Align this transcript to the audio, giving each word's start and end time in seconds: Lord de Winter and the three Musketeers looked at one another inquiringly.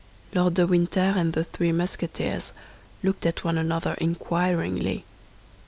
Lord 0.33 0.55
de 0.55 0.65
Winter 0.65 1.13
and 1.15 1.33
the 1.33 1.43
three 1.43 1.71
Musketeers 1.71 2.53
looked 3.03 3.23
at 3.27 3.43
one 3.43 3.55
another 3.55 3.93
inquiringly. 4.01 5.05